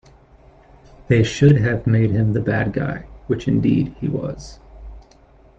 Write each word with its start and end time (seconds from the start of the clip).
They 1.09 1.21
should 1.21 1.57
have 1.59 1.85
made 1.85 2.09
him 2.09 2.33
the 2.33 2.39
bad 2.41 2.73
guy, 2.73 3.05
which 3.27 3.47
indeed 3.47 3.95
he 4.01 4.07
was. 4.07 4.57